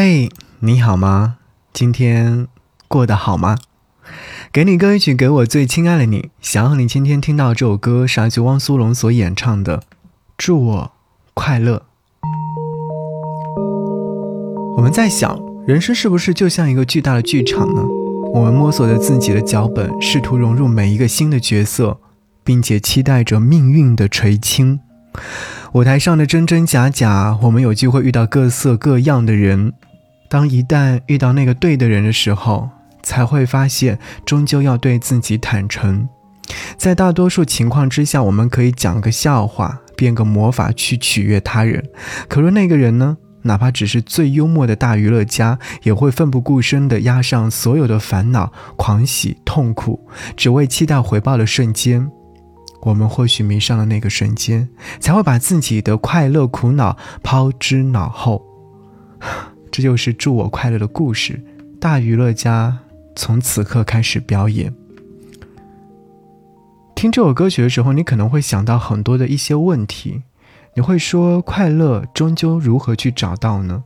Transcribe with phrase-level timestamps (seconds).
[0.00, 1.38] 嘿，你好吗？
[1.72, 2.46] 今天
[2.86, 3.58] 过得好吗？
[4.52, 6.30] 给你歌一曲，给我最亲爱的你。
[6.40, 9.78] 想要你今天听到这首歌，是来自汪苏泷所演唱的
[10.36, 10.92] 《祝我
[11.34, 11.78] 快乐》。
[14.76, 17.82] 我们在想，人生是不是就像一个巨大的剧场呢？
[18.32, 21.98] 我们摸索着自己的脚本，试图融入每一个新的角色，
[22.44, 24.78] 并且期待着命运的垂青。
[25.72, 29.72] 舞台上的真真假假，我们有机会遇到各色各样的人。
[30.28, 32.68] 当一旦遇到那个对的人的时候，
[33.02, 36.08] 才会发现，终究要对自己坦诚。
[36.76, 41.84] 在大多数情况之下，我们可以讲个笑话，变个魔法去取悦他人。
[42.28, 43.16] 可若那个人呢？
[43.42, 52.10] 哪怕只是最幽默的大娱乐家，也会奋不顾身地压上所有的烦恼、狂喜、痛苦，只为期待回报的瞬间。
[52.82, 54.68] 我们或许迷上了那个瞬间，
[55.00, 58.47] 才会把自己的快乐、苦恼抛之脑后。
[59.78, 61.40] 这就是祝我快乐的故事。
[61.80, 62.80] 大娱乐家
[63.14, 64.74] 从此刻开始表演。
[66.96, 70.24] 听这首歌曲的时候，你可能会想到很多的一些问题。
[70.74, 73.84] 你会说，快乐终究如何去找到呢？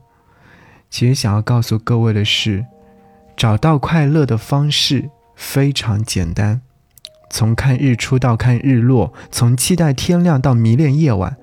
[0.89, 2.65] 其实想要告诉各位的是，
[3.37, 6.63] 找到快乐的方式非常简单。
[7.29, 11.37] 从看日出到看日落，从期待天亮到迷恋夜晚，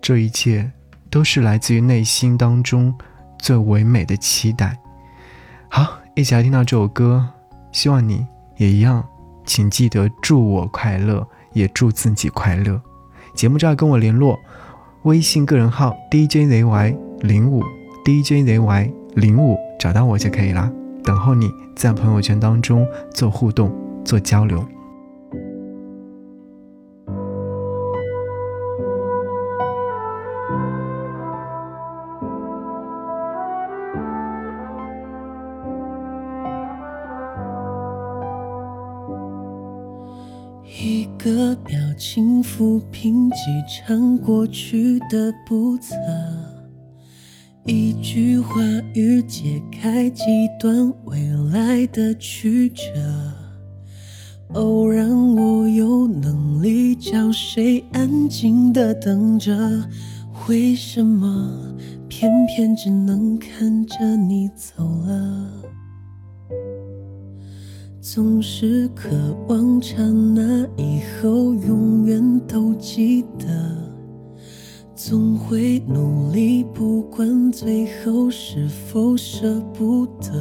[0.00, 0.70] 这一切
[1.10, 2.94] 都是来自于内心当中。
[3.46, 4.76] 最唯美的期待，
[5.68, 7.24] 好，一起来听到这首歌。
[7.70, 9.06] 希望你也一样，
[9.44, 12.82] 请记得祝我快乐，也祝自己快乐。
[13.34, 14.36] 节目就要跟我联络，
[15.04, 17.62] 微信个人号 DJZY 零五
[18.04, 20.68] DJZY 零五，找到我就可以啦。
[21.04, 23.72] 等候你在朋友圈当中做互动、
[24.04, 24.66] 做交流。
[41.18, 43.36] 个表情抚平几
[43.68, 45.94] 场过去的不测，
[47.64, 48.60] 一句话
[48.94, 50.24] 语解开几
[50.58, 52.82] 段未来的曲折。
[54.52, 59.52] 偶然我有能力叫谁安静的等着？
[60.48, 61.74] 为什么
[62.08, 65.50] 偏偏只能看着你走了？
[68.14, 69.08] 总是渴
[69.48, 73.46] 望刹那以后永远都记得，
[74.94, 80.40] 总会努力，不管最后是否舍不得。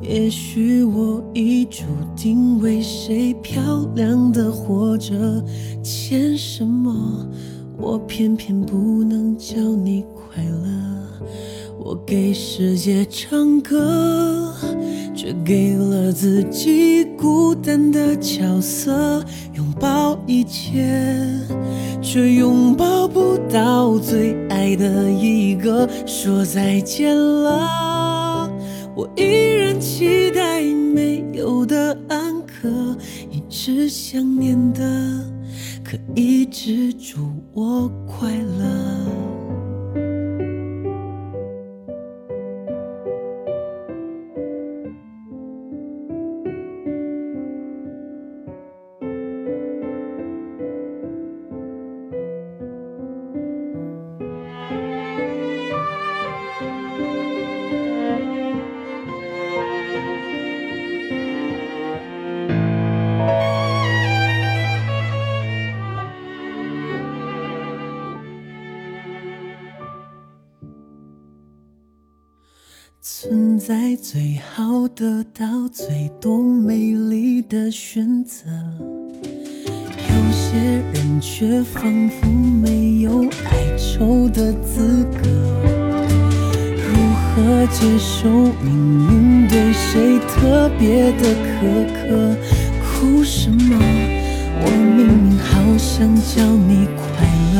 [0.00, 1.82] 也许我已注
[2.14, 5.44] 定为谁漂亮的活着，
[5.82, 7.28] 欠什么
[7.76, 11.01] 我偏偏不能叫你快乐。
[11.78, 14.54] 我给世界唱歌。
[15.14, 19.24] 却给了自己孤单的角色，
[19.54, 20.82] 拥抱一切，
[22.00, 25.88] 却拥抱不到最爱的一个。
[26.06, 28.50] 说再见了，
[28.96, 32.68] 我依然期待没有的安可，
[33.30, 34.80] 一直想念的，
[35.84, 37.20] 可一直祝
[37.52, 39.31] 我快乐。
[73.04, 78.48] 存在最好得到最多美丽的选择，
[79.98, 80.56] 有些
[80.94, 85.28] 人却仿佛没有哀愁的资格。
[86.78, 88.28] 如何接受
[88.62, 88.70] 命
[89.10, 92.36] 运对谁特别的苛刻？
[92.86, 93.76] 哭什么？
[94.60, 97.58] 我明明好想叫你快乐，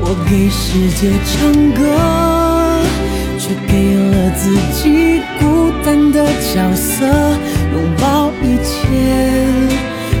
[0.00, 2.33] 我给世界唱歌。
[3.46, 7.04] 却给了自己孤单的角色，
[7.74, 8.72] 拥抱一切，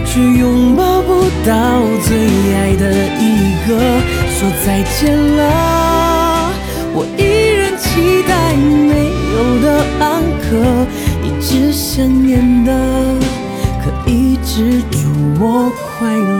[0.04, 2.10] 却拥抱不到最
[2.54, 2.82] 爱的
[3.18, 3.24] 一
[3.66, 3.70] 个。
[4.28, 5.40] 说再见了，
[6.92, 7.20] 我依
[7.56, 8.32] 然期待
[8.90, 8.92] 没
[9.32, 9.66] 有的
[9.98, 10.04] 安
[10.42, 10.44] 可，
[11.24, 12.70] 一直想念的，
[13.82, 14.98] 可一直祝
[15.42, 16.33] 我快乐。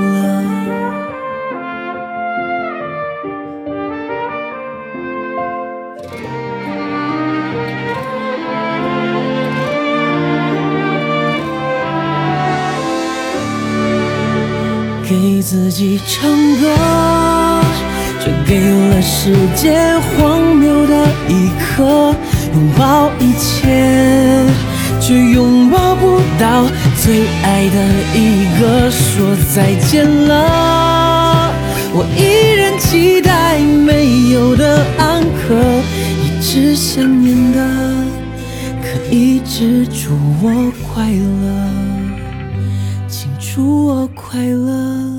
[15.08, 16.74] 给自己唱歌，
[18.20, 18.58] 却给
[18.88, 22.14] 了世界荒谬的一刻。
[22.54, 23.66] 拥抱一切，
[25.00, 26.64] 却拥抱不到
[27.02, 27.76] 最爱的
[28.14, 28.90] 一个。
[28.90, 31.52] 说再见了，
[31.92, 35.54] 我依然期待没有的安可，
[36.22, 37.58] 一直想念的，
[38.80, 41.93] 可一直祝我快乐。
[43.54, 45.13] 祝我快乐。